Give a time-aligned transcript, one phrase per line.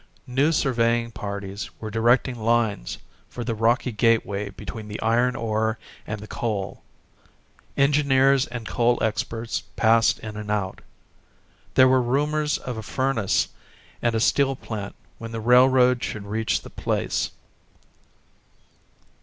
[0.25, 2.97] New surveying parties were directing lines
[3.29, 5.77] for the rocky gateway between the iron ore
[6.07, 6.81] and the coal.
[7.77, 10.81] Engineers and coal experts passed in and out.
[11.75, 13.49] There were rumours of a furnace
[14.01, 17.29] and a steel plant when the railroad should reach the place.